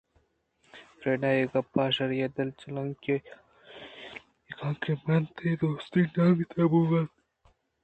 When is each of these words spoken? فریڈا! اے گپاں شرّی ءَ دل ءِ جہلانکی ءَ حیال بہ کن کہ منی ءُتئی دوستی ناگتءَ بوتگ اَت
فریڈا! 0.99 1.29
اے 1.35 1.43
گپاں 1.53 1.89
شرّی 1.95 2.17
ءَ 2.25 2.33
دل 2.35 2.49
ءِ 2.51 2.57
جہلانکی 2.59 3.13
ءَ 3.17 3.25
حیال 3.25 3.25
بہ 4.47 4.53
کن 4.57 4.73
کہ 4.81 4.91
منی 5.05 5.25
ءُتئی 5.29 5.51
دوستی 5.61 6.01
ناگتءَ 6.15 6.69
بوتگ 6.71 6.93
اَت 6.97 7.09